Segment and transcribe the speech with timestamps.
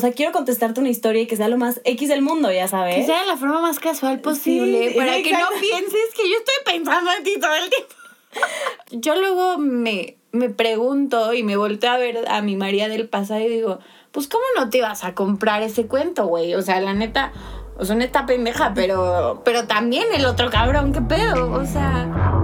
[0.00, 2.94] sea, quiero contestarte una historia y que sea lo más X del mundo, ya sabes.
[2.94, 6.36] Que sea de la forma más casual posible, Sí, para que no pienses que yo
[6.38, 7.94] estoy pensando en ti todo el tiempo.
[8.92, 13.40] Yo luego me, me pregunto y me volteo a ver a mi María del pasado
[13.40, 13.80] y digo,
[14.12, 16.54] pues ¿cómo no te ibas a comprar ese cuento, güey?
[16.54, 17.32] O sea, la neta,
[17.76, 21.50] o sea, neta pendeja, pero, pero también el otro cabrón, ¿qué pedo?
[21.54, 22.37] O sea...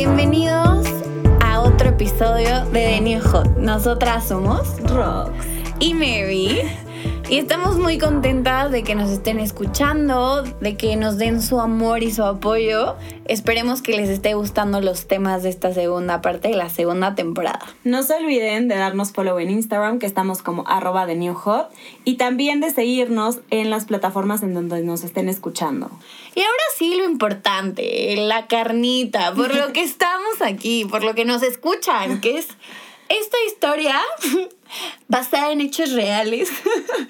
[0.00, 0.86] Bienvenidos
[1.40, 3.56] a otro episodio de The New Hot.
[3.56, 5.32] Nosotras somos Rox.
[5.80, 6.60] y Mary.
[7.30, 12.02] Y estamos muy contentas de que nos estén escuchando, de que nos den su amor
[12.02, 12.96] y su apoyo.
[13.26, 17.66] Esperemos que les esté gustando los temas de esta segunda parte de la segunda temporada.
[17.84, 21.68] No se olviden de darnos follow en Instagram, que estamos como arroba de New Hot,
[22.06, 25.90] y también de seguirnos en las plataformas en donde nos estén escuchando.
[26.34, 31.26] Y ahora sí lo importante, la carnita, por lo que estamos aquí, por lo que
[31.26, 32.48] nos escuchan, que es
[33.10, 34.00] esta historia
[35.08, 36.50] basada en hechos reales,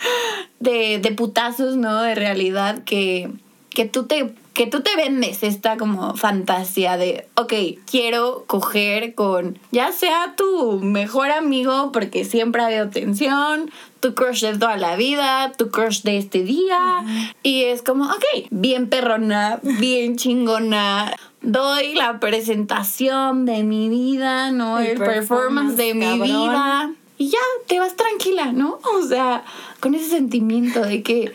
[0.60, 2.02] de, de putazos, ¿no?
[2.02, 3.30] De realidad, que,
[3.70, 7.52] que, tú te, que tú te vendes esta como fantasía de, ok,
[7.88, 13.70] quiero coger con ya sea tu mejor amigo, porque siempre ha habido tensión,
[14.00, 17.04] tu crush de toda la vida, tu crush de este día,
[17.42, 21.14] y es como, ok, bien perrona, bien chingona.
[21.40, 24.80] Doy la presentación de mi vida, ¿no?
[24.80, 26.22] El El, performance de mi cabrón.
[26.22, 26.90] vida.
[27.18, 28.78] Y ya, te vas tranquila, ¿no?
[28.94, 29.44] O sea,
[29.80, 31.32] con ese sentimiento de que,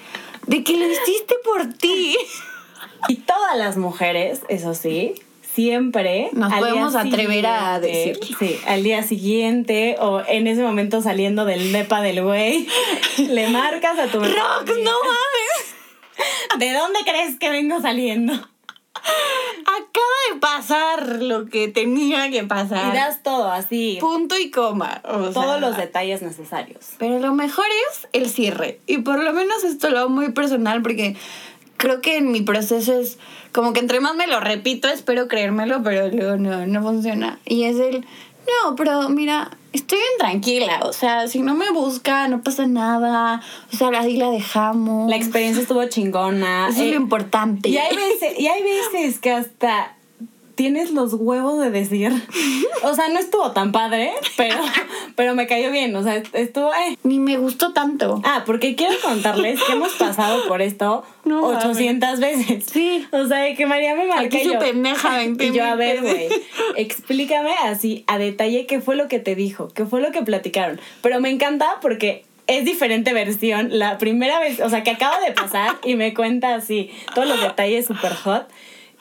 [0.47, 2.17] de que lo hiciste por ti.
[3.09, 5.15] Y todas las mujeres, eso sí,
[5.53, 6.29] siempre...
[6.31, 8.37] Nos podemos atrever a decirlo.
[8.39, 12.67] Sí, al día siguiente o en ese momento saliendo del nepa del güey,
[13.17, 14.19] le marcas a tu...
[14.19, 14.31] Rox,
[14.67, 16.59] no mames.
[16.59, 18.33] ¿De dónde crees que vengo saliendo?
[18.33, 22.93] Acaba de pasar lo que tenía que Y pasar.
[22.93, 25.01] das todo así, Punto y coma.
[25.03, 25.33] o sea.
[25.33, 26.89] todos los detalles necesarios.
[26.97, 28.79] Pero lo mejor es el cierre.
[28.87, 31.15] Y por lo menos esto lo hago muy personal porque
[31.77, 33.17] creo que en mi proceso es
[33.51, 37.39] como que entre más me lo repito, espero creérmelo, pero luego no, no funciona.
[37.45, 40.79] Y es el, no, pero mira, estoy bien tranquila.
[40.83, 43.41] O sea, si no me busca, no pasa nada.
[43.71, 45.09] O sea, así la dejamos.
[45.09, 46.69] La experiencia estuvo chingona.
[46.69, 47.69] Eso es eh, lo importante.
[47.69, 49.95] Y hay veces, y hay veces que hasta
[50.55, 52.11] tienes los huevos de decir.
[52.83, 54.55] O sea, no estuvo tan padre, pero,
[55.15, 55.95] pero me cayó bien.
[55.95, 56.71] O sea, estuvo.
[56.73, 56.97] eh.
[57.03, 58.21] Ni me gustó tanto.
[58.23, 62.65] Ah, porque quiero contarles que hemos pasado por esto No 800 veces.
[62.71, 63.07] Sí.
[63.11, 66.27] O sea, que María me marca Aquí yo- pendeja, 20 Y yo, a ver, güey,
[66.75, 70.79] explícame así a detalle qué fue lo que te dijo, qué fue lo que platicaron.
[71.01, 73.69] Pero me encanta porque es diferente versión.
[73.79, 77.41] La primera vez, o sea, que acaba de pasar y me cuenta así todos los
[77.41, 78.47] detalles super hot.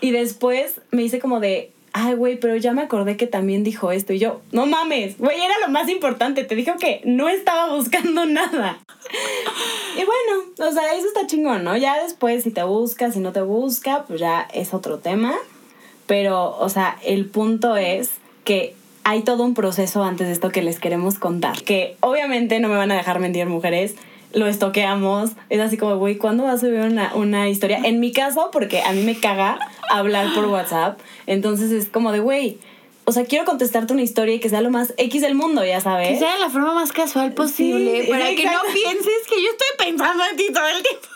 [0.02, 3.92] Y después me dice como de, ay, güey, pero ya me acordé que también dijo
[3.92, 4.12] esto.
[4.12, 6.42] Y yo, no mames, güey, era lo más importante.
[6.42, 8.78] Te dijo que no estaba buscando nada.
[9.96, 11.76] Y bueno, o sea, eso está chingón, ¿no?
[11.76, 15.34] Ya después, si te busca, si no te busca, pues ya es otro tema.
[16.06, 18.10] Pero, o sea, el punto es
[18.42, 18.74] que
[19.04, 21.62] hay todo un proceso antes de esto que les queremos contar.
[21.62, 23.94] Que obviamente no me van a dejar mentir mujeres.
[24.34, 25.32] Lo estoqueamos.
[25.48, 27.81] Es así como, güey, ¿cuándo vas a subir una, una historia?
[27.84, 29.59] En mi caso, porque a mí me caga
[29.91, 30.98] hablar por WhatsApp.
[31.26, 32.59] Entonces es como de, güey,
[33.04, 35.81] o sea, quiero contestarte una historia y que sea lo más X del mundo, ya
[35.81, 36.09] sabes.
[36.09, 39.50] Que sea de la forma más casual posible Sí, para que no pienses que yo
[39.50, 41.09] estoy pensando en ti todo el tiempo.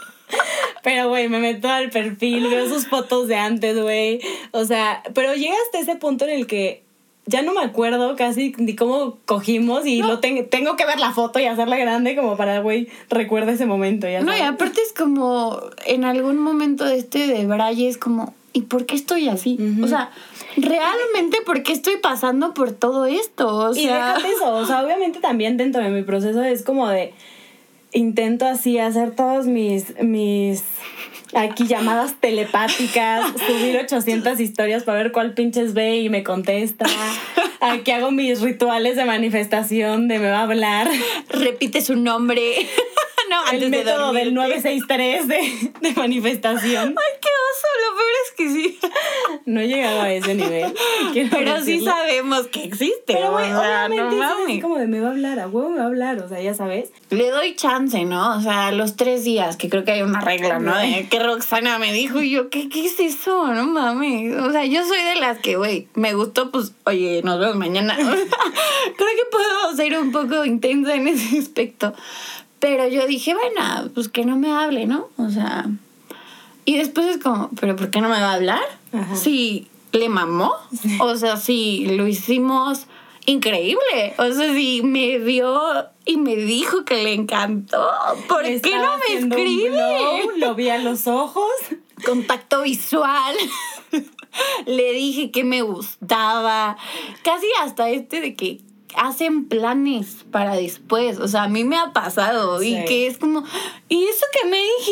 [0.82, 4.20] Pero, güey, me meto al perfil, veo sus fotos de antes, güey.
[4.50, 6.85] O sea, pero llega hasta ese punto en el que
[7.26, 11.10] ya no me acuerdo casi ni cómo cogimos y lo ten- tengo que ver la
[11.12, 14.40] foto y hacerla grande como para, güey, recuerda ese momento, ya No, sabes.
[14.40, 18.86] y aparte es como en algún momento de este de Braille es como, ¿y por
[18.86, 19.58] qué estoy así?
[19.82, 20.10] O sea,
[20.56, 23.48] realmente, ¿por qué estoy pasando por todo esto?
[23.48, 26.88] O y sea, déjate eso, o sea, obviamente también dentro de mi proceso es como
[26.88, 27.12] de
[27.92, 30.62] intento así hacer todos mis mis
[31.34, 36.86] aquí llamadas telepáticas, subir 800 historias para ver cuál pinches ve y me contesta.
[37.60, 40.88] Aquí hago mis rituales de manifestación de me va a hablar.
[41.28, 42.42] repite su nombre.
[43.30, 44.68] no, El antes de método del dormirte.
[44.68, 46.88] 963 de, de manifestación.
[46.96, 48.78] Ay, qué oso, lo peor es que sí.
[49.46, 50.74] No he llegado a ese nivel.
[51.30, 53.14] Pero sí sabemos que existe.
[53.14, 53.54] Pero, o güey, sea,
[53.88, 54.62] no obviamente es así mames.
[54.62, 56.52] como de me va a hablar, a huevo me va a hablar, o sea, ya
[56.52, 56.90] sabes.
[57.10, 58.36] Le doy chance, ¿no?
[58.36, 60.76] O sea, los tres días, que creo que hay una regla, ¿no?
[60.76, 63.46] De que Roxana me dijo y yo, ¿qué, ¿qué es eso?
[63.54, 64.36] No mames.
[64.36, 67.94] O sea, yo soy de las que, güey, me gustó, pues, oye, nos vemos mañana.
[67.96, 71.94] creo que puedo ser un poco intensa en ese aspecto.
[72.58, 75.08] Pero yo dije, bueno, pues que no me hable, ¿no?
[75.18, 75.66] O sea,
[76.64, 78.64] Y después es como, ¿pero por qué no me va a hablar?
[78.96, 79.16] Ajá.
[79.16, 80.54] Sí, le mamó.
[81.00, 82.86] O sea, sí, lo hicimos
[83.26, 84.14] increíble.
[84.18, 87.88] O sea, sí, me vio y me dijo que le encantó.
[88.28, 89.70] ¿Por qué no me escribe?
[89.70, 91.50] blow, lo vi a los ojos.
[92.04, 93.34] Contacto visual.
[94.66, 96.76] le dije que me gustaba.
[97.22, 98.60] Casi hasta este de que
[98.96, 101.18] hacen planes para después.
[101.18, 103.44] O sea, a mí me ha pasado y que es como,
[103.88, 104.15] ¿y eso que me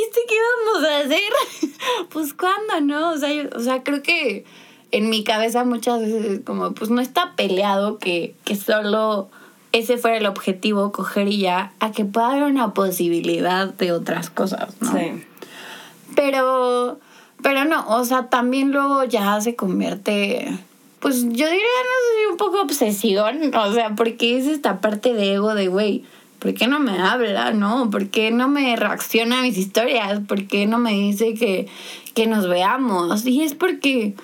[0.04, 1.70] dijiste que íbamos a hacer?
[2.10, 3.10] pues cuándo, ¿no?
[3.12, 4.44] O sea, yo- o sea, creo que
[4.90, 9.28] en mi cabeza muchas veces es como, pues no está peleado que, que solo
[9.72, 14.30] ese fuera el objetivo, coger y ya, a que pueda haber una posibilidad de otras
[14.30, 14.92] cosas, ¿no?
[14.92, 15.24] Sí.
[16.14, 17.00] Pero,
[17.42, 20.46] pero no, o sea, también luego ya se convierte,
[21.00, 25.34] pues yo diría, no sé un poco obsesión, o sea, porque es esta parte de
[25.34, 26.04] ego de, güey,
[26.44, 27.88] ¿por qué no me habla, no?
[27.88, 30.20] ¿Por qué no me reacciona a mis historias?
[30.28, 31.68] ¿Por qué no me dice que,
[32.12, 33.24] que nos veamos?
[33.24, 34.14] Y es porque,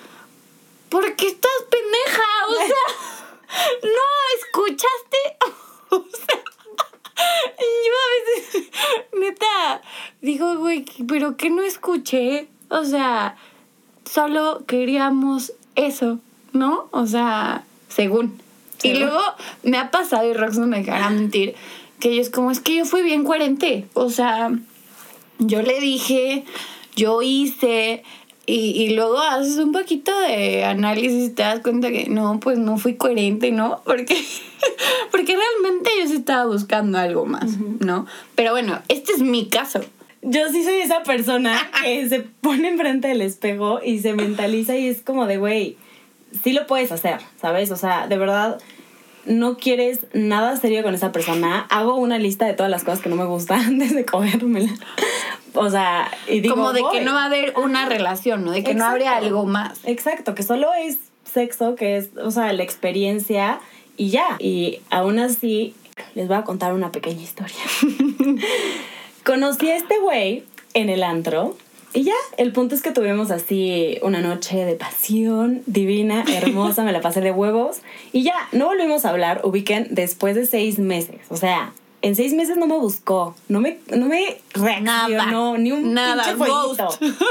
[0.89, 4.05] porque estás pendeja, o sea, no
[4.37, 5.17] escuchaste,
[5.89, 6.43] o sea,
[7.57, 8.71] yo a veces,
[9.19, 9.81] neta,
[10.21, 12.49] digo, güey, pero que no escuché.
[12.69, 13.35] O sea,
[14.05, 16.19] solo queríamos eso,
[16.53, 16.87] ¿no?
[16.91, 18.39] O sea, según.
[18.83, 19.21] Y luego
[19.63, 21.55] me ha pasado, y Rox no me dejará mentir,
[22.01, 23.85] que es como, es que yo fui bien coherente.
[23.93, 24.51] O sea,
[25.39, 26.43] yo le dije,
[26.95, 28.03] yo hice,
[28.45, 32.57] y, y luego haces un poquito de análisis y te das cuenta que no, pues
[32.57, 33.81] no fui coherente, ¿no?
[33.85, 34.17] Porque,
[35.11, 38.07] porque realmente yo sí estaba buscando algo más, ¿no?
[38.35, 39.79] Pero bueno, este es mi caso.
[40.23, 44.87] Yo sí soy esa persona que se pone enfrente del espejo y se mentaliza y
[44.87, 45.77] es como de, güey,
[46.43, 47.71] sí lo puedes hacer, ¿sabes?
[47.71, 48.59] O sea, de verdad,
[49.25, 51.67] no quieres nada serio con esa persona.
[51.69, 54.73] Hago una lista de todas las cosas que no me gustan antes de comérmela.
[55.53, 58.51] O sea, y digo, Como de que no va a haber una relación, ¿no?
[58.51, 59.79] De que no habría algo más.
[59.83, 60.97] Exacto, que solo es
[61.31, 63.59] sexo, que es, o sea, la experiencia
[63.97, 64.37] y ya.
[64.39, 65.75] Y aún así,
[66.15, 67.57] les voy a contar una pequeña historia.
[69.25, 71.55] Conocí a este güey en el antro.
[71.93, 76.91] Y ya, el punto es que tuvimos así una noche de pasión divina, hermosa, me
[76.91, 77.81] la pasé de huevos.
[78.13, 81.19] Y ya, no volvimos a hablar, ubiquen, después de seis meses.
[81.29, 85.93] O sea, en seis meses no me buscó, no me, no me reaccionó, ni un
[85.93, 86.81] nada, pinche ghost.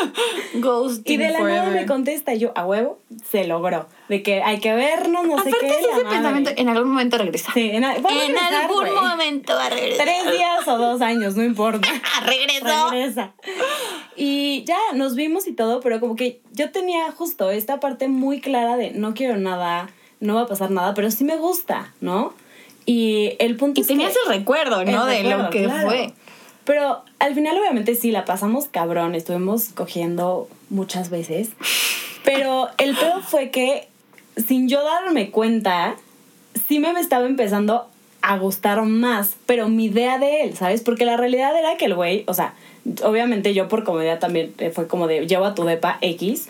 [0.55, 2.99] Ghost Y de la nada me contesta yo, a huevo,
[3.31, 3.87] se logró.
[4.11, 5.79] De que hay que vernos, no sé Aparte qué.
[5.79, 7.53] es la ese pensamiento, en algún momento regresa.
[7.55, 8.93] Sí, en, a- en regresar, algún güey.
[8.93, 10.05] momento va a regresar.
[10.05, 11.89] Tres días o dos años, no importa.
[12.05, 12.91] Ah, regresó.
[12.91, 13.33] Regresa.
[14.17, 18.41] Y ya, nos vimos y todo, pero como que yo tenía justo esta parte muy
[18.41, 22.35] clara de no quiero nada, no va a pasar nada, pero sí me gusta, ¿no?
[22.87, 25.07] Y el punto Y es tenías que- el recuerdo, ¿no?
[25.07, 25.89] el de recuerdo, lo que claro.
[25.89, 26.13] fue.
[26.65, 29.15] Pero al final, obviamente, sí, la pasamos cabrón.
[29.15, 31.51] Estuvimos cogiendo muchas veces.
[32.25, 33.89] Pero el pedo fue que,
[34.37, 35.97] sin yo darme cuenta,
[36.69, 37.89] sí me estaba empezando
[38.23, 40.83] a gustar más, pero mi idea de él, ¿sabes?
[40.83, 42.55] Porque la realidad era que el güey, o sea,
[43.03, 46.49] obviamente yo por comodidad también eh, fue como de llevo a tu depa X.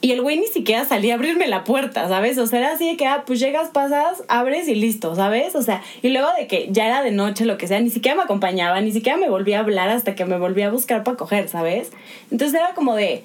[0.00, 2.36] Y el güey ni siquiera salía a abrirme la puerta, ¿sabes?
[2.36, 5.54] O sea, era así de que, ah, pues llegas, pasas, abres y listo, ¿sabes?
[5.54, 8.14] O sea, y luego de que ya era de noche, lo que sea, ni siquiera
[8.14, 11.16] me acompañaba, ni siquiera me volvía a hablar hasta que me volvía a buscar para
[11.16, 11.90] coger, ¿sabes?
[12.30, 13.22] Entonces era como de,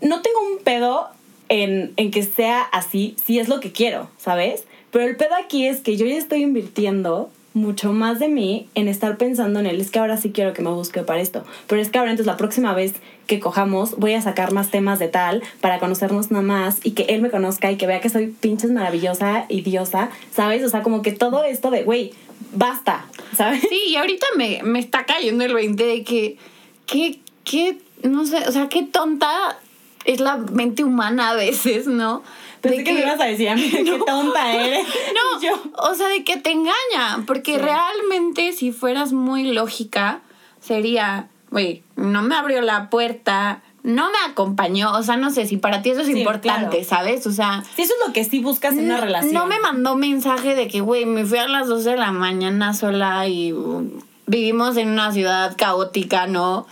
[0.00, 1.10] no tengo un pedo
[1.52, 4.64] en, en que sea así, si es lo que quiero, ¿sabes?
[4.90, 8.88] Pero el pedo aquí es que yo ya estoy invirtiendo mucho más de mí en
[8.88, 9.78] estar pensando en él.
[9.78, 11.44] Es que ahora sí quiero que me busque para esto.
[11.66, 12.94] Pero es que ahora entonces la próxima vez
[13.26, 17.02] que cojamos voy a sacar más temas de tal para conocernos nada más y que
[17.02, 20.64] él me conozca y que vea que soy pinches maravillosa y diosa, ¿sabes?
[20.64, 22.12] O sea, como que todo esto de, güey,
[22.54, 23.04] basta,
[23.36, 23.60] ¿sabes?
[23.68, 26.38] Sí, y ahorita me, me está cayendo el 20 de que,
[26.86, 29.58] que, que, no sé, o sea, qué tonta
[30.04, 32.22] es la mente humana a veces, ¿no?
[32.60, 34.86] Pensé De que, me ibas a decir a mí, qué tonta eres.
[35.14, 37.58] No, yo, o sea, de que te engaña, porque Sí.
[37.58, 40.20] realmente si fueras muy lógica,
[40.60, 45.56] sería, güey, no me abrió la puerta, no me acompañó, o sea, no sé si
[45.56, 46.84] para ti eso es Sí, importante, claro.
[46.88, 47.26] ¿sabes?
[47.26, 49.34] O sea, si eso es lo que sí buscas en una no- relación.
[49.34, 52.74] No me mandó mensaje de que, güey, me fui a las 12 de la mañana
[52.74, 53.90] sola y uh,
[54.26, 56.64] vivimos en una ciudad caótica, ¿no?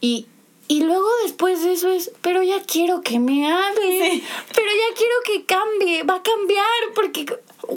[0.00, 0.26] Y,
[0.70, 4.24] y luego después de eso es, pero ya quiero que me hable, Sí.
[4.54, 7.26] pero ya quiero que cambie, va a cambiar, porque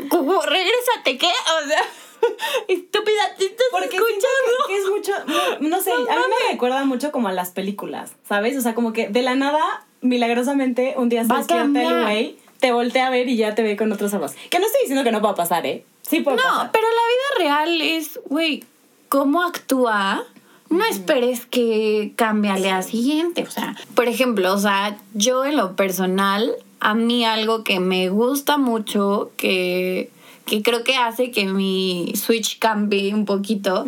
[0.09, 1.25] como regrésate, ¿qué?
[1.27, 1.81] O sea,
[2.67, 4.67] estúpida, ¿te estás Porque escuchando?
[4.67, 6.05] que, es mucho, no, no sé, a mí
[6.45, 8.55] me recuerda mucho como a las películas, ¿sabes?
[8.57, 12.03] O sea, como que de la nada, milagrosamente, un día se Va a despierta el
[12.03, 14.33] güey, te voltea a ver y ya te ve con otros ojos.
[14.51, 15.83] Que no estoy diciendo que no pueda pasar, ¿eh?
[16.07, 16.69] Sí puede No, pasar.
[16.71, 18.63] pero la vida real es, güey,
[19.09, 20.25] cómo actúa
[20.73, 23.43] no esperes que cambie al día siguiente.
[23.43, 28.09] O sea, por ejemplo, o sea, yo en lo personal, a mí algo que me
[28.09, 30.09] gusta mucho, que,
[30.45, 33.85] que creo que hace que mi switch cambie un poquito,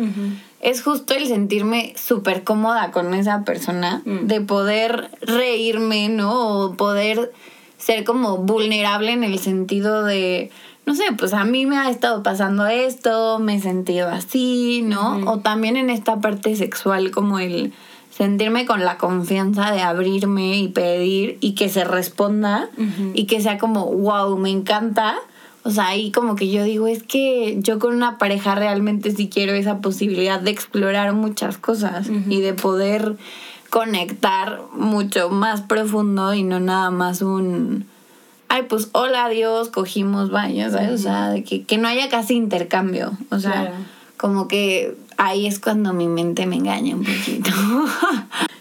[0.60, 4.26] es justo el sentirme súper cómoda con esa persona, Mm.
[4.26, 6.60] de poder reírme, ¿no?
[6.60, 7.32] O poder
[7.78, 10.50] ser como vulnerable en el sentido de,
[10.86, 15.18] no sé, pues a mí me ha estado pasando esto, me he sentido así, ¿no?
[15.30, 17.72] O también en esta parte sexual como el
[18.16, 22.70] sentirme con la confianza de abrirme y pedir y que se responda
[23.14, 25.16] y que sea como, wow, me encanta.
[25.64, 29.28] O sea, ahí como que yo digo, es que yo con una pareja realmente sí
[29.28, 33.16] quiero esa posibilidad de explorar muchas cosas y de poder
[33.70, 37.86] conectar mucho más profundo y no nada más un,
[38.48, 40.90] ay, pues hola, adiós, cogimos baños, ¿sabes?
[40.90, 43.12] O sea, de que, que no haya casi intercambio.
[43.30, 43.74] O sea, Claro.
[44.16, 47.50] como que ahí es cuando mi mente me engaña un poquito.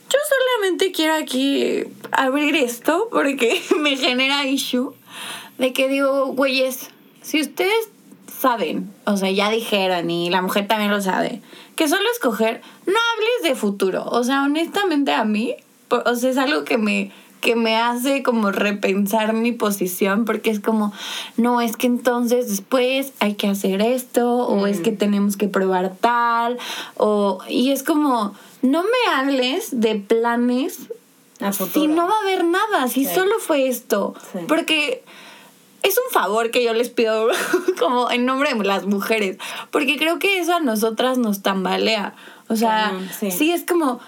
[0.10, 4.94] Yo solamente quiero aquí abrir esto porque me genera issue
[5.58, 6.90] de que digo, güeyes,
[7.22, 7.90] si ustedes
[8.40, 11.42] saben, o sea, ya dijeron y la mujer también lo sabe,
[11.76, 14.06] que solo escoger, no hables de futuro.
[14.06, 15.56] O sea, honestamente a mí,
[15.90, 17.12] o sea, es algo que me
[17.46, 20.92] que me hace como repensar mi posición porque es como,
[21.38, 25.94] no, es que entonces después hay que hacer esto o es que tenemos que probar
[26.02, 26.58] tal
[26.98, 28.34] o y es como,
[28.64, 30.80] no me hables de planes
[31.72, 33.14] si no va a haber nada, si Sí.
[33.14, 34.16] solo fue esto.
[34.32, 34.40] Sí.
[34.48, 35.04] Porque
[35.84, 37.28] es un favor que yo les pido
[37.80, 39.38] como en nombre de las mujeres,
[39.70, 42.16] porque creo que eso a nosotras nos tambalea.
[42.48, 42.92] O sea,
[43.32, 44.00] sí es como,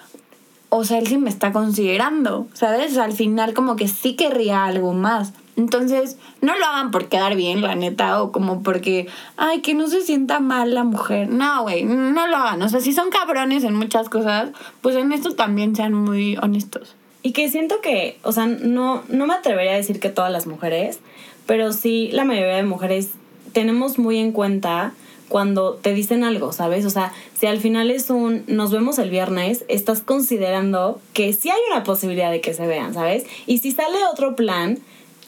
[0.70, 2.98] o sea, él sí me está considerando, ¿sabes?
[2.98, 5.34] Al final como que sí querría algo más.
[5.56, 9.08] Entonces, no lo hagan por quedar bien, la neta, o como porque,
[9.38, 11.30] ay, que no se sienta mal la mujer.
[11.30, 12.62] No, güey, no lo hagan.
[12.62, 16.96] O sea, si son cabrones en muchas cosas, pues en esto también sean muy honestos.
[17.24, 20.46] Y que siento que, o sea, no, no me atrevería a decir que todas las
[20.46, 21.00] mujeres,
[21.48, 23.12] pero sí la mayoría de mujeres
[23.54, 24.94] tenemos muy en cuenta
[25.30, 26.86] cuando te dicen algo, ¿sabes?
[26.86, 31.50] O sea, si al final es un nos vemos el viernes, estás considerando que sí
[31.50, 33.26] hay una posibilidad de que se vean, ¿sabes?
[33.46, 34.80] Y si sale otro plan,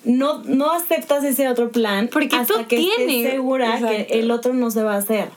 [0.05, 3.17] no, no aceptas ese otro plan Porque hasta tú que tienes.
[3.17, 3.87] estés segura Exacto.
[4.07, 5.29] que el otro no se va a hacer.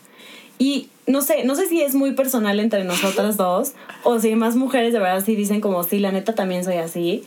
[0.59, 3.73] Y no sé, no sé si es muy personal entre nosotras dos
[4.04, 7.25] o si más mujeres de verdad sí dicen como sí, la neta también soy así.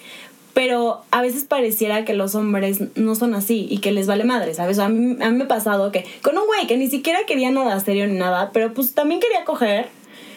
[0.56, 4.54] Pero a veces pareciera que los hombres no son así y que les vale madre,
[4.54, 4.80] ¿sabes?
[4.80, 7.52] A mí, a mí me ha pasado que con un güey que ni siquiera quería
[7.52, 9.90] nada serio ni nada, pero pues también quería coger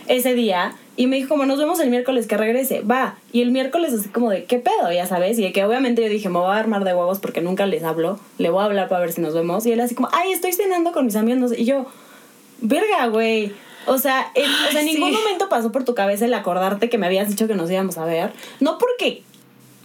[0.09, 3.17] ese día y me dijo como nos vemos el miércoles que regrese, va.
[3.33, 6.09] Y el miércoles así como de qué pedo, ya sabes, y de que obviamente yo
[6.09, 8.89] dije me voy a armar de huevos porque nunca les hablo, le voy a hablar
[8.89, 11.39] para ver si nos vemos y él así como, ay, estoy cenando con mis amigos
[11.39, 11.87] no sé", y yo,
[12.61, 13.53] verga, güey.
[13.87, 16.91] O sea, en, o sea, en Ay, ningún momento pasó por tu cabeza el acordarte
[16.91, 18.33] que me habías dicho que nos íbamos a ver.
[18.61, 19.23] No porque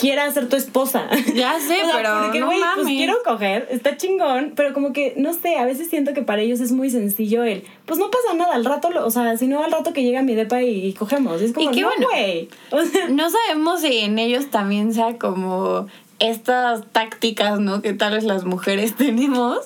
[0.03, 1.07] quiera ser tu esposa.
[1.33, 4.91] Ya sé, O sea, pero porque, no güey, pues quiero coger, está chingón, pero como
[4.91, 8.11] que, no sé, a veces siento que para ellos es muy sencillo el, pues no
[8.11, 10.61] pasa nada, al rato, lo, o sea, si no al rato que llega mi depa
[10.61, 11.41] y, y cogemos.
[11.41, 12.07] Y es como, Y qué no, bueno.
[12.11, 12.49] güey.
[12.71, 15.87] O sea, No sabemos si en ellos también sea como
[16.19, 17.81] estas tácticas, ¿no?
[17.81, 19.59] Que tal vez las mujeres tenemos.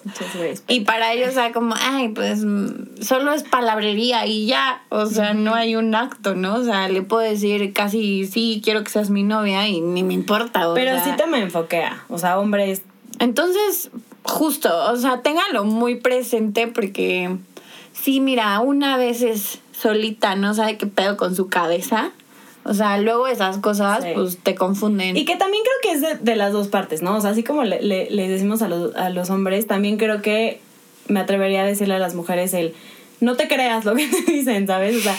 [0.67, 4.81] Y para ellos sea como, ay, pues mm, solo es palabrería y ya.
[4.89, 6.55] O sea, no hay un acto, ¿no?
[6.55, 10.13] O sea, le puedo decir casi, sí, quiero que seas mi novia y ni me
[10.13, 10.69] importa.
[10.69, 11.03] o pero sea.
[11.03, 12.03] sí te me enfoquea.
[12.09, 12.81] O sea, hombres,
[13.19, 13.89] Entonces,
[14.23, 17.37] justo, o sea, ténganlo muy presente porque
[17.93, 22.11] sí, mira, una vez es solita, no sabe qué pedo con su cabeza.
[22.67, 24.09] O sea, luego esas cosas, Sí.
[24.13, 25.15] pues te confunden.
[25.17, 27.15] Y que también creo que es de, de las dos partes, ¿no?
[27.15, 30.21] O sea, así como le, le- les decimos a los, a los hombres, también creo
[30.21, 30.59] que
[31.07, 32.75] me atrevería a decirle a las mujeres el
[33.19, 34.95] no te creas lo que te dicen, ¿sabes?
[34.97, 35.15] O sea,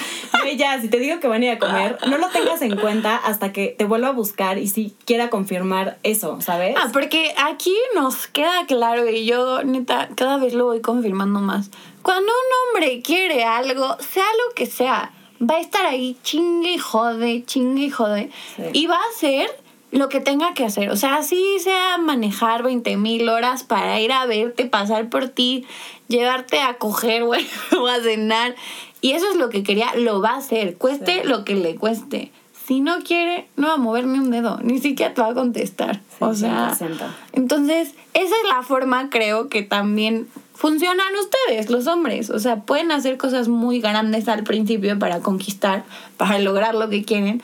[0.56, 3.16] ya, si te digo que van a ir a comer, no lo tengas en cuenta
[3.16, 6.76] hasta que te vuelva a buscar y si quiera confirmar eso, ¿sabes?
[6.78, 11.70] Ah, porque aquí nos queda claro y yo neta cada vez lo voy confirmando más.
[12.02, 16.78] Cuando un hombre quiere algo, sea lo que sea, va a estar ahí chingue y
[16.78, 18.62] jode, chingue y jode Sí.
[18.72, 19.48] y va a hacer
[19.90, 20.90] lo que tenga que hacer.
[20.90, 25.64] O sea, así sea manejar 20 mil horas para ir a verte, pasar por ti,
[26.08, 27.46] llevarte a coger, güey,
[27.78, 28.54] o a cenar.
[29.00, 31.28] Y eso es lo que quería, lo va a hacer, cueste Sí.
[31.28, 32.32] lo que le cueste.
[32.66, 35.34] Si no quiere, no va a mover ni un dedo, ni siquiera te va a
[35.34, 36.00] contestar.
[36.18, 37.06] o sea, 100%.
[37.32, 40.28] entonces, esa es la forma, creo, que también
[40.58, 42.30] funcionan ustedes, los hombres.
[42.30, 45.84] O sea, pueden hacer cosas muy grandes al principio para conquistar,
[46.16, 47.40] para lograr lo que quieren.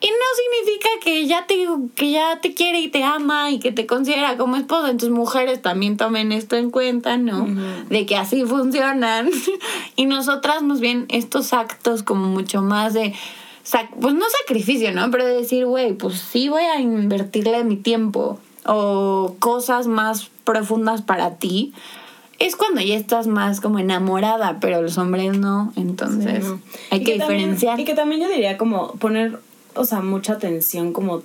[0.00, 3.72] Y no significa que ya te que ya te quiere y te ama y que
[3.72, 4.90] te considera como esposa.
[4.90, 7.48] Entonces mujeres también tomen esto en cuenta, ¿no?
[7.88, 9.30] De que así funcionan.
[9.96, 13.14] y nosotras más bien estos actos como mucho más de
[13.98, 15.10] pues no sacrificio, ¿no?
[15.10, 21.02] Pero de decir, güey, pues sí voy a invertirle mi tiempo o cosas más profundas
[21.02, 21.72] para ti
[22.38, 26.44] es cuando ya estás más como enamorada, pero los hombres no, entonces
[26.90, 27.78] hay que, diferenciar.
[27.78, 29.38] y que también yo diría como poner,
[29.74, 31.22] o sea, mucha atención como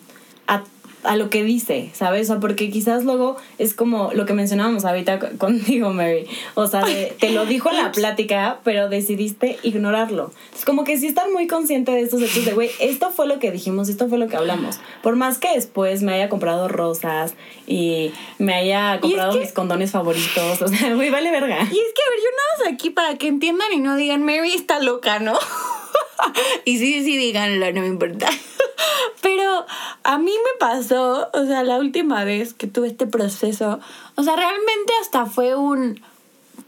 [0.47, 0.63] a
[1.03, 2.29] a lo que dice, ¿sabes?
[2.29, 6.27] O sea, porque quizás luego es como lo que mencionábamos ahorita contigo, Mary.
[6.55, 6.83] O sea,
[7.19, 10.31] te lo dijo en la plática, pero decidiste ignorarlo.
[10.55, 13.39] Es como que sí estar muy consciente de estos hechos de, güey, esto fue lo
[13.39, 14.79] que dijimos, esto fue lo que hablamos.
[15.01, 17.33] Por más que después me haya comprado rosas
[17.65, 21.59] y me haya comprado mis condones favoritos, o sea, güey, vale verga.
[21.61, 24.23] Y es que, a ver, yo nada más aquí para que entiendan y no digan,
[24.23, 25.37] Mary está loca, ¿no?
[26.65, 28.29] y sí, sí, díganlo, no me importa.
[29.21, 29.65] Pero
[30.03, 33.79] a mí me pasó, o sea, la última vez que tuve este proceso,
[34.15, 36.01] o sea, realmente hasta fue un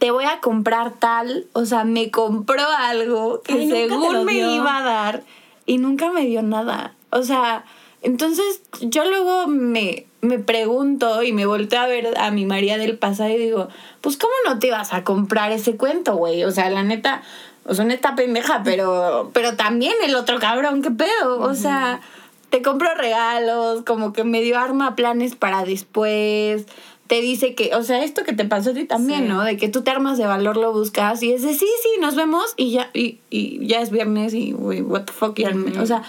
[0.01, 4.81] te voy a comprar tal, o sea, me compró algo que según me iba a
[4.81, 5.23] dar
[5.67, 6.95] y nunca me dio nada.
[7.11, 7.65] O sea,
[8.01, 12.97] entonces yo luego me, me pregunto y me volteo a ver a mi María del
[12.97, 13.67] pasado y digo,
[14.01, 16.43] pues ¿cómo no te vas a comprar ese cuento, güey?
[16.45, 17.21] O sea, la neta,
[17.65, 21.39] o sea, neta pendeja, pero, pero también el otro cabrón, qué pedo.
[21.39, 22.01] O sea,
[22.49, 26.65] te compro regalos, como que me dio arma planes para después.
[27.07, 29.43] Te dice que, o sea, esto que te pasó a ti también, ¿no?
[29.43, 32.15] De que tú te armas de valor, lo buscas y es de sí, sí, nos
[32.15, 35.37] vemos y ya, y, y ya es viernes y, what the fuck,
[35.79, 36.03] O sea,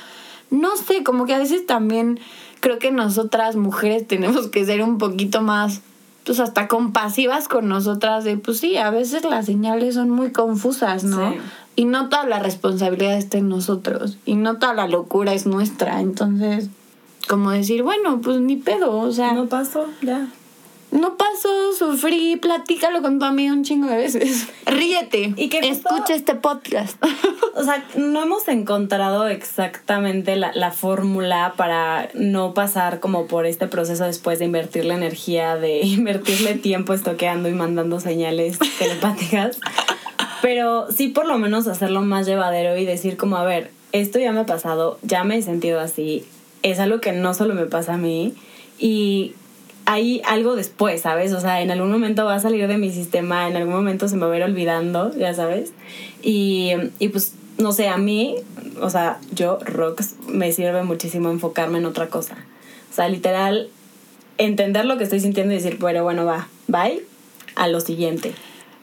[0.51, 2.21] no sé, como que a veces también
[2.61, 5.83] creo que nosotras mujeres tenemos que ser un poquito más
[6.25, 11.05] pues hasta compasivas con nosotras de, pues sí, a veces las señales son muy confusas,
[11.05, 11.35] ¿no?
[11.75, 16.01] Y no toda la responsabilidad está en nosotros y no toda la locura es nuestra,
[16.01, 16.69] entonces,
[17.29, 19.33] como decir, bueno, pues ni pedo, o sea...
[19.33, 20.29] No pasó, ya
[20.93, 24.49] no pasó, sufrí, platícalo con tu amigo un chingo de veces.
[24.67, 25.33] Ríete.
[25.37, 27.03] Y que escucha este podcast.
[27.55, 33.67] O sea, no hemos encontrado exactamente la, la fórmula para no pasar como por este
[33.67, 39.61] proceso después de invertir la energía, de invertirle tiempo estoqueando y mandando señales telepáticas.
[40.41, 44.33] Pero sí por lo menos hacerlo más llevadero y decir como, a ver, esto ya
[44.33, 46.25] me ha pasado, ya me he sentido así,
[46.63, 48.35] es algo que no solo me pasa a mí
[48.79, 49.35] y
[49.93, 51.33] hay algo después, ¿sabes?
[51.33, 54.17] O sea, en algún momento va a salir de mi sistema, en algún momento se
[54.17, 55.73] me va a ir olvidando, ya sabes.
[56.23, 58.37] Y, y pues, no sé, a mí,
[58.81, 62.37] o sea, yo, Rox, me sirve muchísimo enfocarme en otra cosa.
[62.91, 63.69] O sea, literal,
[64.39, 67.03] entender lo que estoy sintiendo y decir, pero bueno, va, bye,
[67.55, 68.33] a lo siguiente.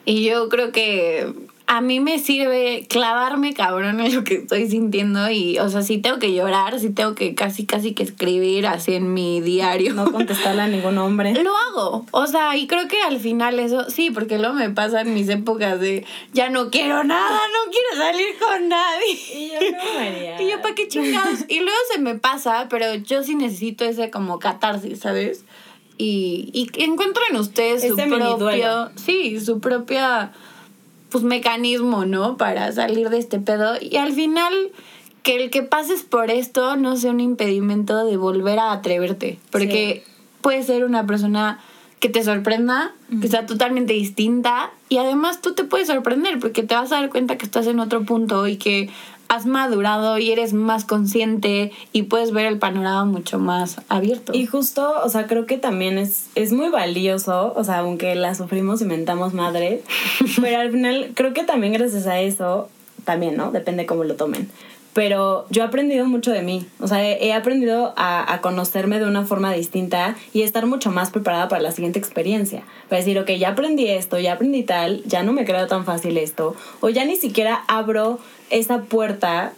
[0.04, 1.32] Y yo creo que
[1.72, 5.98] a mí me sirve clavarme cabrón en lo que estoy sintiendo y, o sea, si
[5.98, 9.94] tengo que llorar, si tengo que casi, casi que escribir así en mi diario.
[9.94, 11.32] No contestarle a ningún hombre.
[11.44, 12.06] Lo hago.
[12.10, 15.28] O sea, y creo que al final eso, sí, porque luego me pasa en mis
[15.28, 19.12] épocas de ya no quiero nada, no quiero salir con nadie.
[19.32, 20.42] Y yo no, María.
[20.42, 21.44] Y yo, ¿para qué chingados?
[21.46, 25.44] y luego se me pasa, pero yo sí necesito ese como catarsis, ¿sabes?
[25.98, 30.32] Y, y encuentro en ustedes su propio, sí, su propia
[31.10, 32.36] pues mecanismo, ¿no?
[32.36, 33.74] Para salir de este pedo.
[33.80, 34.52] Y al final,
[35.22, 39.38] que el que pases por esto no sea un impedimento de volver a atreverte.
[39.50, 40.04] Porque
[40.40, 41.60] puede ser una persona
[42.00, 44.70] que te sorprenda, que sea totalmente distinta.
[44.88, 47.78] Y además tú te puedes sorprender porque te vas a dar cuenta que estás en
[47.78, 48.88] otro punto y que
[49.30, 54.32] has madurado y eres más consciente y puedes ver el panorama mucho más abierto.
[54.34, 58.34] Y justo, o sea, creo que también es, es muy valioso, o sea, aunque la
[58.34, 59.84] sufrimos y mentamos madre,
[60.40, 62.68] pero al final creo que también gracias a eso,
[63.04, 63.52] también, ¿no?
[63.52, 64.50] Depende cómo lo tomen.
[64.92, 69.06] Pero yo he aprendido mucho de mí, o sea, he, aprendido a, a, conocerme de
[69.06, 72.64] una forma distinta y estar mucho más preparada para la siguiente experiencia.
[72.88, 76.18] Para decir, ok, ya aprendí esto, ya aprendí tal, ya no me creo tan fácil
[76.18, 78.18] esto, o ya ni siquiera abro
[78.50, 79.52] esa puerta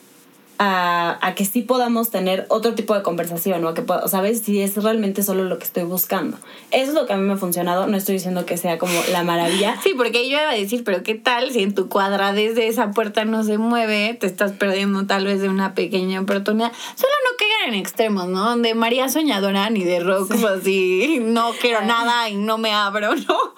[0.65, 4.43] a, a, que sí podamos tener otro tipo de conversación o a que, ¿sabes?
[4.43, 6.39] Si es realmente solo lo que estoy buscando.
[6.71, 7.89] Eso es lo que a mí me ha funcionado.
[7.89, 9.77] No estoy diciendo que sea como la maravilla.
[9.83, 12.93] Sí, porque yo iba a decir, pero ¿qué tal si en tu cuadra desde esa
[12.93, 14.15] puerta no se mueve?
[14.15, 16.71] Te estás perdiendo tal vez de una pequeña oportunidad.
[16.95, 18.45] Solo no caigan en extremos, ¿no?
[18.45, 23.55] Donde María Soñadora ni de rock, así, no quiero nada y no me abro, ¿no?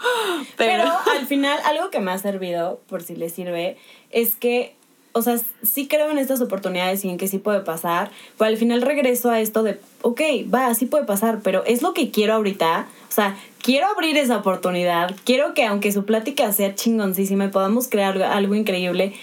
[0.57, 3.77] pero al final, algo que me ha servido, por si les sirve,
[4.11, 4.77] es que
[5.15, 8.57] o sea, sí creo en estas oportunidades y en que sí puede pasar, pero al
[8.57, 10.21] final regreso a esto de, ok,
[10.53, 12.89] va, sí puede pasar, pero es lo que quiero ahorita.
[13.09, 17.87] O sea, quiero abrir esa oportunidad, quiero que aunque su plática sea chingoncísima y podamos
[17.89, 19.15] crear algo, increíble,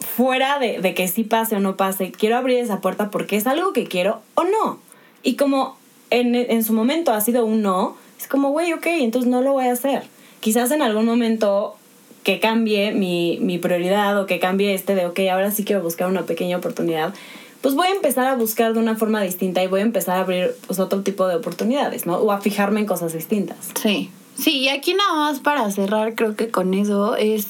[0.00, 3.46] fuera de, de que sí pase o no pase, quiero abrir esa puerta porque es
[3.46, 4.80] algo que quiero o no.
[5.22, 5.78] Y como
[6.10, 9.54] en, en su momento ha sido un no, es como, güey, ok, entonces no lo
[9.54, 10.02] voy a hacer.
[10.40, 11.78] Quizás en algún momento
[12.22, 16.08] que cambie mi, mi prioridad o que cambie este de, ok, ahora sí quiero buscar
[16.08, 17.14] una pequeña oportunidad,
[17.60, 20.20] pues voy a empezar a buscar de una forma distinta y voy a empezar a
[20.20, 22.16] abrir pues, otro tipo de oportunidades, ¿no?
[22.16, 23.70] O a fijarme en cosas distintas.
[23.80, 24.10] Sí.
[24.36, 27.48] Sí, y aquí nada más para cerrar, creo que con eso es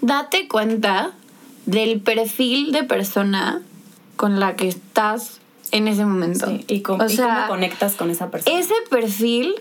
[0.00, 1.12] date cuenta
[1.66, 3.62] del perfil de persona
[4.16, 6.46] con la que estás en ese momento.
[6.46, 8.58] Sí, y, cómo, o y sea, cómo conectas con esa persona.
[8.58, 9.54] ese perfil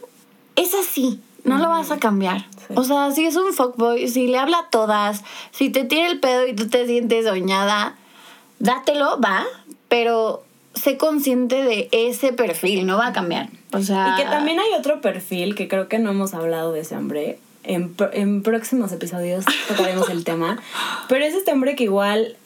[0.56, 2.46] es así, no lo vas a cambiar.
[2.68, 2.74] Sí.
[2.76, 6.20] O sea, si es un fuckboy, si le habla a todas, si te tira el
[6.20, 7.96] pedo y tú te sientes soñada,
[8.60, 9.46] dátelo, va,
[9.88, 13.50] pero sé consciente de ese perfil, no va a cambiar.
[13.72, 16.82] O sea, Y que también hay otro perfil que creo que no hemos hablado de
[16.82, 17.40] ese hombre.
[17.64, 20.58] En, en próximos episodios tocaremos el tema.
[21.10, 22.38] Pero es este hombre que igual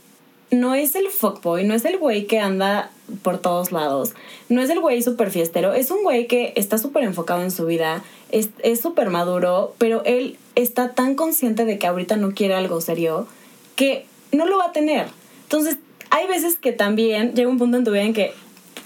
[0.51, 2.91] no es el fuckboy, no es el güey que anda
[3.23, 4.13] por todos lados,
[4.49, 7.65] no es el güey súper fiestero, es un güey que está súper enfocado en su
[7.65, 12.81] vida, es súper maduro, pero él está tan consciente de que ahorita no quiere algo
[12.81, 13.27] serio
[13.75, 15.07] que no lo va a tener.
[15.43, 15.77] Entonces,
[16.09, 18.33] hay veces que también llega un punto en tu vida en que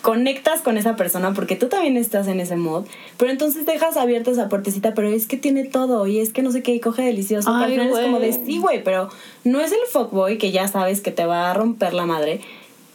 [0.05, 2.85] conectas con esa persona porque tú también estás en ese mod,
[3.17, 6.51] pero entonces dejas abierta esa puertecita, pero es que tiene todo y es que no
[6.51, 7.49] sé qué y coge delicioso.
[7.49, 9.09] al Ay, final es como de sí, güey, pero
[9.43, 12.41] no es el fuckboy que ya sabes que te va a romper la madre.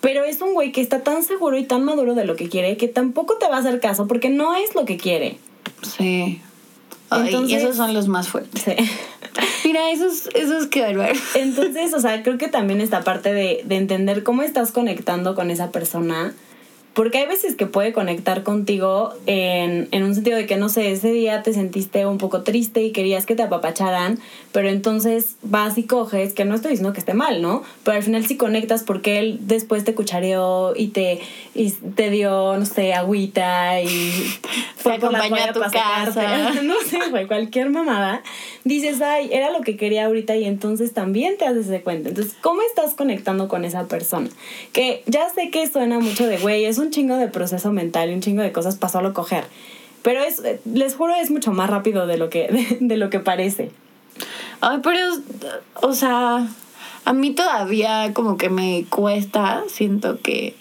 [0.00, 2.76] Pero es un güey que está tan seguro y tan maduro de lo que quiere
[2.76, 5.36] que tampoco te va a hacer caso porque no es lo que quiere.
[5.82, 6.40] Sí.
[7.10, 8.62] Ay, Entonces- esos son los más fuertes.
[8.62, 8.76] Sí.
[9.64, 11.18] Mira, esos, esos que bárbaro.
[11.34, 15.50] Entonces, o sea, creo que también esta parte de, de entender cómo estás conectando con
[15.50, 16.34] esa persona.
[16.94, 20.90] Porque hay veces que puede conectar contigo en, en un sentido de que, no sé,
[20.90, 24.18] ese día te sentiste un poco triste y querías que te apapacharan,
[24.50, 27.62] pero entonces vas y coges, que no estoy diciendo que esté mal, ¿no?
[27.84, 31.20] Pero al final sí conectas porque él después te cuchareó y te,
[31.54, 33.88] y te dio, no sé, agüita y
[34.76, 36.54] fue por la acompañó a tu casa.
[36.62, 38.22] no sé, güey, cualquier mamada,
[38.64, 42.08] dices, ay, era lo que quería ahorita y entonces también te haces de cuenta.
[42.08, 44.28] Entonces, ¿cómo estás conectando con esa persona?
[44.72, 48.14] Que ya sé que suena mucho de, güey, es un chingo de proceso mental y
[48.14, 49.44] un chingo de cosas para solo coger.
[50.02, 52.48] Pero es, les juro, es mucho más rápido de lo que,
[52.80, 53.70] de, de lo que parece.
[54.60, 54.98] Ay, pero,
[55.74, 56.48] o sea,
[57.04, 60.54] a mí todavía como que me cuesta, siento que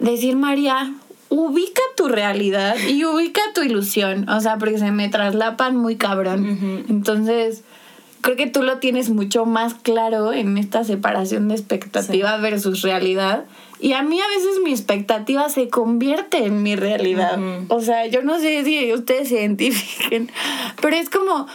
[0.00, 0.94] decir, María,
[1.28, 4.28] ubica tu realidad y ubica tu ilusión.
[4.28, 6.50] O sea, porque se me traslapan muy cabrón.
[6.50, 6.92] Ujú.
[6.92, 7.62] Entonces,
[8.20, 13.44] creo que tú lo tienes mucho más claro en esta separación de expectativa versus realidad.
[13.80, 17.38] Y a mí a veces mi expectativa se convierte en mi realidad.
[17.68, 20.30] O sea, yo no sé si ustedes se identifiquen,
[20.82, 21.46] pero es como,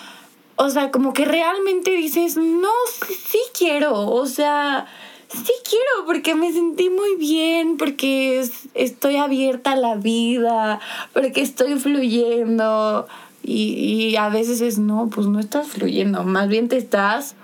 [0.56, 2.70] o sea, como que realmente dices, no,
[3.08, 4.86] sí, sí quiero, o sea,
[5.30, 10.80] sí quiero porque me sentí muy bien, porque es- estoy abierta a la vida,
[11.14, 13.08] porque estoy fluyendo.
[13.46, 13.74] Y,
[14.12, 17.36] y a veces es, no, pues no estás fluyendo, más bien te estás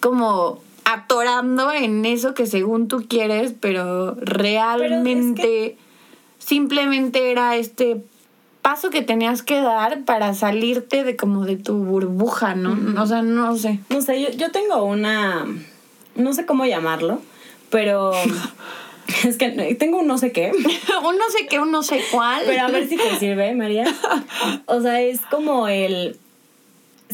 [0.00, 0.60] como
[0.92, 5.76] atorando en eso que según tú quieres, pero realmente
[6.38, 8.02] simplemente era este
[8.62, 13.02] paso que tenías que dar para salirte de como de tu burbuja, ¿no?
[13.02, 13.80] O sea, no sé.
[13.90, 15.46] No sé, yo, yo tengo una.
[16.14, 17.20] No sé cómo llamarlo,
[17.70, 18.12] pero.
[19.24, 20.52] es que tengo un no sé qué.
[21.04, 22.42] un no sé qué, un no sé cuál.
[22.46, 23.84] Pero a ver si te sirve, María.
[24.66, 26.16] O sea, es como el.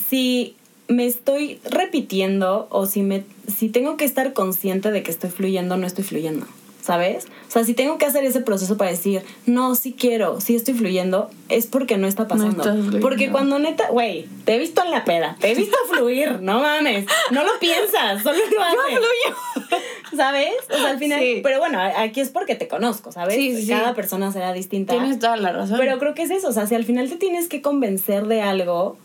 [0.08, 0.54] Si
[0.86, 5.76] me estoy repitiendo o si, me, si tengo que estar consciente de que estoy fluyendo,
[5.76, 6.46] no estoy fluyendo.
[6.80, 7.26] ¿Sabes?
[7.46, 10.72] O sea, si tengo que hacer ese proceso para decir, no, sí quiero, sí estoy
[10.72, 12.64] fluyendo, es porque no está pasando.
[13.02, 16.60] porque cuando neta, güey, te he visto en la peda, te he visto fluir, no
[16.60, 18.80] mames, no lo piensas, solo lo haces.
[18.86, 19.78] fluyo.
[20.16, 20.54] ¿Sabes?
[20.70, 21.40] O sea, al final, Sí.
[21.42, 23.34] pero bueno, aquí es porque te conozco, ¿sabes?
[23.36, 23.68] Sí, sí.
[23.68, 24.94] Cada persona será distinta.
[24.94, 25.76] Tienes toda la razón.
[25.78, 28.40] Pero creo que es eso, o sea, si al final te tienes que convencer de
[28.40, 28.96] algo,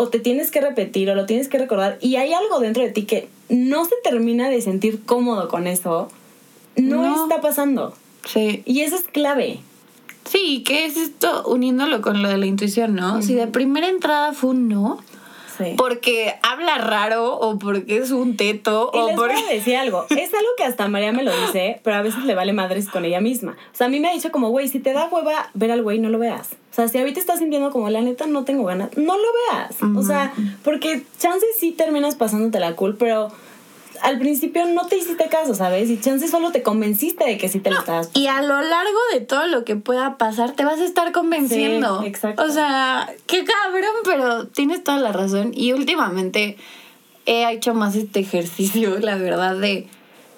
[0.00, 2.90] o te tienes que repetir, o lo tienes que recordar, y hay algo dentro de
[2.90, 6.08] ti que no se termina de sentir cómodo con eso,
[6.76, 7.24] no, No.
[7.24, 7.94] está pasando.
[8.24, 8.62] Sí.
[8.64, 9.58] Y eso es clave.
[10.24, 13.22] Sí, ¿qué es esto uniéndolo con lo de la intuición, no?
[13.22, 14.98] Si de primera entrada fue un no,
[15.58, 15.74] Sí.
[15.76, 19.42] porque habla raro o porque es un teto Y o les voy porque...
[19.42, 20.06] a decir algo.
[20.10, 23.04] Es algo que hasta María me lo dice, pero a veces le vale madres con
[23.04, 23.56] ella misma.
[23.72, 25.82] O sea, a mí me ha dicho como, güey, si te da hueva ver al
[25.82, 26.50] güey, no lo veas.
[26.70, 29.76] O sea, si ahorita estás sintiendo como, la neta, no tengo ganas, no lo veas.
[29.96, 33.32] O sea, porque chances sí terminas pasándote la cool, pero
[34.02, 35.90] al principio no te hiciste caso, ¿sabes?
[35.90, 38.98] Y chances solo te convenciste de que sí te lo estabas Y a lo largo
[39.12, 42.00] de todo lo que pueda pasar, te vas a estar convenciendo.
[42.00, 42.42] Sí, exacto.
[42.42, 45.52] O sea, qué cabrón, pero tienes toda la razón.
[45.54, 46.56] Y últimamente
[47.26, 49.86] he hecho más este ejercicio, la verdad, de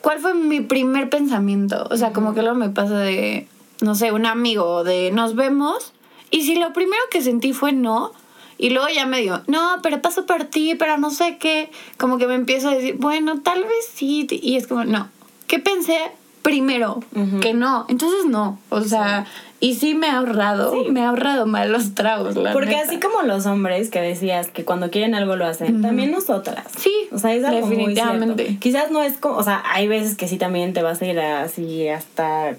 [0.01, 1.87] ¿cuál fue mi primer pensamiento?
[1.91, 3.47] O sea, como que luego me pasa de,
[3.81, 5.93] no sé, un amigo, de nos vemos.
[6.31, 8.13] Y si lo primero que sentí fue no,
[8.61, 12.19] y luego ya me digo, no, pero paso por ti, pero no sé qué, como
[12.19, 14.27] que me empiezo a decir, bueno, tal vez sí.
[14.31, 15.09] Y es como, no,
[15.47, 15.99] ¿qué pensé
[16.43, 17.03] primero?
[17.43, 17.85] Que no.
[17.89, 18.59] Entonces no.
[18.71, 19.27] O sea,
[19.61, 22.83] y sí me ha ahorrado, me ha ahorrado malos tragos, la Porque neta.
[22.87, 26.65] así como los hombres que decías que cuando quieren algo lo hacen, también nosotras.
[26.79, 28.45] Sí, O sea, es algo definitivamente.
[28.45, 28.57] Muy.
[28.59, 31.21] Quizás no es como, o sea, hay veces que sí también te vas a ir
[31.21, 32.57] así hasta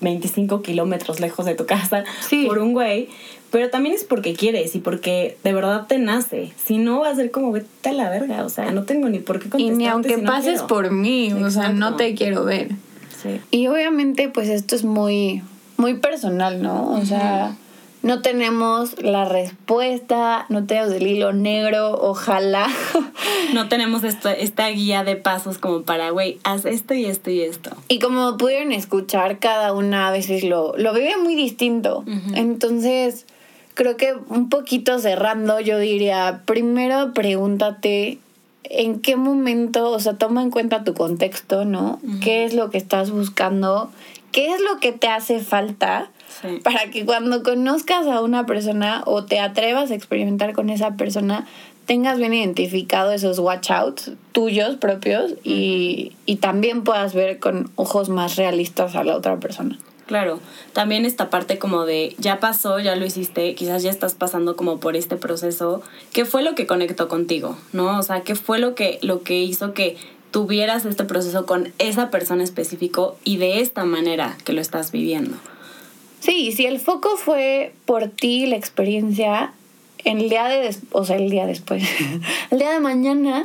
[0.00, 2.44] 25 kilómetros lejos de tu casa Sí.
[2.46, 3.08] por un güey,
[3.54, 6.52] pero también es porque quieres y porque de verdad te nace.
[6.56, 9.20] Si no, va a ser como vete a la verga, o sea, no tengo ni
[9.20, 10.66] por qué Y contestarte ni aunque si no pases quiero.
[10.66, 12.70] por mí, o sea, no te quiero ver.
[13.22, 13.40] Sí.
[13.52, 15.44] Y obviamente, pues esto es muy,
[15.76, 16.94] muy personal, ¿no?
[16.94, 17.54] O sea,
[18.02, 22.66] no tenemos la respuesta, no tenemos el hilo negro, ojalá.
[23.52, 27.42] No tenemos esto, esta guía de pasos como para, güey, haz esto y esto y
[27.42, 27.70] esto.
[27.88, 32.04] Y como pudieron escuchar, cada una a veces lo, lo vive muy distinto.
[32.34, 33.26] Entonces,
[33.74, 38.18] creo que un poquito cerrando, yo diría, primero pregúntate
[38.64, 42.00] en qué momento, o sea, toma en cuenta tu contexto, ¿no?
[42.22, 43.90] ¿Qué es lo que estás buscando?
[44.32, 46.10] ¿Qué es lo que te hace falta?
[46.40, 46.60] Sí.
[46.62, 51.46] Para que cuando conozcas a una persona o te atrevas a experimentar con esa persona,
[51.86, 58.08] tengas bien identificado esos watch outs tuyos propios y, y también puedas ver con ojos
[58.08, 59.78] más realistas a la otra persona.
[60.06, 60.40] Claro,
[60.74, 64.78] también esta parte como de ya pasó, ya lo hiciste, quizás ya estás pasando como
[64.78, 67.56] por este proceso, ¿qué fue lo que conectó contigo?
[67.72, 67.98] ¿No?
[67.98, 69.96] O sea, ¿qué fue lo que, lo que hizo que
[70.30, 75.36] tuvieras este proceso con esa persona específico y de esta manera que lo estás viviendo?
[76.20, 79.52] Sí, si el foco fue por ti, la experiencia,
[80.04, 81.82] el día de, des- o sea, el día después,
[82.50, 83.42] el día de mañana,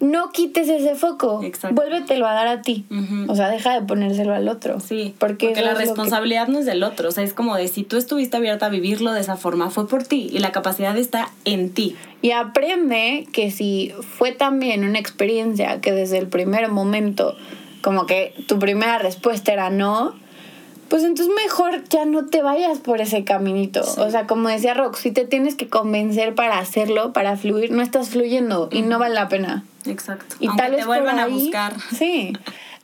[0.00, 1.42] no quites ese foco.
[1.42, 1.74] Exacto.
[1.74, 2.84] Vuélvetelo a dar a ti.
[3.28, 4.80] O sea, deja de ponérselo al otro.
[4.80, 7.82] Sí, porque, la que- responsabilidad no es del otro, o sea, es como de si
[7.84, 11.30] tú estuviste abierta a vivirlo de esa forma, fue por ti y la capacidad está
[11.44, 11.96] en ti.
[12.20, 17.34] Y aprende que si fue también una experiencia que desde el primer momento,
[17.80, 20.14] como que tu primera respuesta era no,
[20.92, 23.80] pues entonces mejor ya no te vayas por ese caminito.
[23.96, 27.80] O sea, como decía Rox, si te tienes que convencer para hacerlo, para fluir, no
[27.80, 29.64] estás fluyendo y no vale la pena.
[29.86, 30.36] Exacto.
[30.38, 31.72] Y Aunque tal te vez vuelvan a buscar.
[31.96, 32.34] Sí.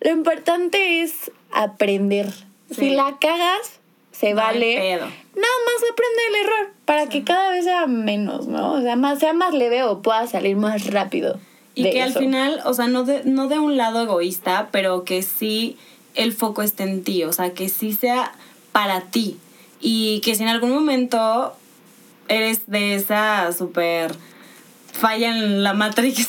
[0.01, 2.31] Lo importante es aprender.
[2.71, 2.77] Sí.
[2.77, 3.79] Si la cagas,
[4.11, 4.79] se No vale.
[4.79, 5.05] pedo.
[5.05, 8.73] Nada más aprende el error para que cada vez sea menos, ¿no?
[8.73, 11.39] O sea, más, sea más leve o pueda salir más rápido.
[11.75, 15.05] Y de que al final, o sea, no de, no de un lado egoísta, pero
[15.05, 15.77] que sí
[16.15, 18.33] el foco esté en ti, o sea, que sí sea
[18.73, 19.39] para ti.
[19.81, 21.55] Y que si en algún momento
[22.29, 24.15] eres de esa súper
[24.93, 26.29] falla en la Matrix,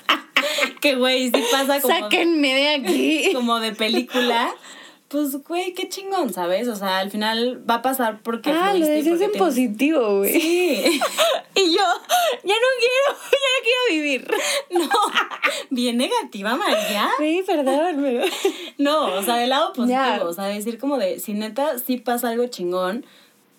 [0.80, 3.30] que güey, sí pasa como, Sáquenme de aquí.
[3.34, 4.52] como de película,
[5.12, 6.66] pues güey, qué chingón, ¿sabes?
[6.68, 8.50] O sea, al final va a pasar porque...
[8.50, 10.40] Ah, lo porque en positivo, güey.
[10.40, 11.00] Sí.
[11.54, 11.82] Y yo,
[12.44, 14.30] ya no quiero, ya no quiero vivir.
[14.70, 14.88] No,
[15.68, 17.10] bien negativa, María.
[17.18, 18.24] Sí, perdón, pero...
[18.78, 22.30] No, o sea, del lado positivo, o sea, decir como de, si neta sí pasa
[22.30, 23.04] algo chingón,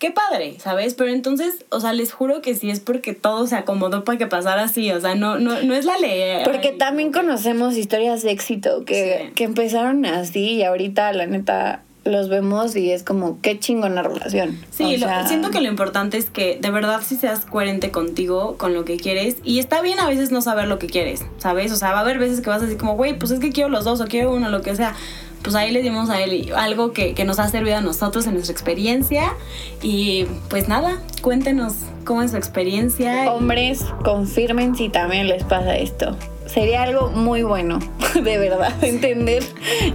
[0.03, 0.95] qué padre, ¿sabes?
[0.95, 4.27] Pero entonces, o sea, les juro que sí es porque todo se acomodó para que
[4.27, 6.43] pasara así, o sea, no, no, no es la ley.
[6.43, 9.33] Porque Ay, también conocemos historias de éxito que, Sí.
[9.35, 14.59] que empezaron así y ahorita, la neta, los vemos y es como, qué chingona relación.
[14.71, 18.57] Sí, O lo- siento que lo importante es que de verdad sí seas coherente contigo,
[18.57, 19.37] con lo que quieres.
[19.45, 21.71] Y está bien a veces no saber lo que quieres, ¿sabes?
[21.71, 23.51] O sea, va a haber veces que vas a decir como, güey, pues es que
[23.53, 24.95] quiero los dos o quiero uno, lo que sea.
[25.43, 28.33] Pues ahí le dimos a él algo que, que nos ha servido a nosotros en
[28.33, 29.33] nuestra experiencia.
[29.81, 31.73] Y pues nada, cuéntenos
[32.05, 33.31] cómo es su experiencia.
[33.31, 36.17] Hombres, confirmen si también les pasa esto.
[36.45, 37.79] Sería algo muy bueno,
[38.15, 39.43] de verdad, entender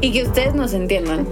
[0.01, 1.29] y que ustedes nos entiendan.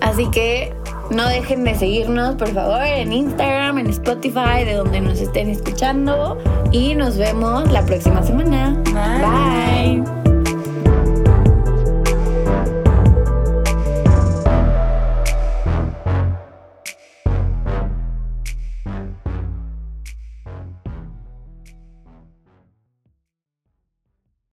[0.00, 0.72] Así que
[1.10, 6.38] no dejen de seguirnos, por favor, en Instagram, en Spotify, de donde nos estén escuchando.
[6.70, 8.76] Y nos vemos la próxima semana.
[8.84, 10.02] Bye.
[10.02, 10.17] Bye.